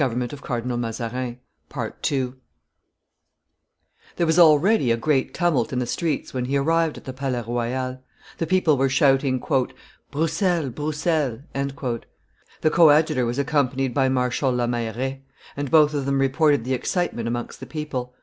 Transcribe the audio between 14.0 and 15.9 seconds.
Marshal la Meilleraye; and